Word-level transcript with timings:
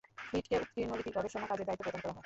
ফ্লিটকে 0.27 0.55
উৎকীর্ণ 0.61 0.91
লিপির 0.97 1.15
গবেষণা 1.17 1.45
কাজের 1.51 1.67
দায়িত্ব 1.67 1.83
প্রদান 1.85 1.99
করা 2.03 2.13
হয়। 2.13 2.19